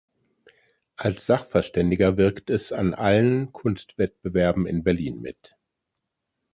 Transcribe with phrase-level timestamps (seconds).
[0.95, 5.55] Als Sachverständiger wirkt es an allen Kunstwettbewerben in Berlin mit.